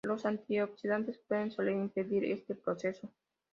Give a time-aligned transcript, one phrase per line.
[0.03, 3.07] Los antioxidantes pueden soler impedir este proceso.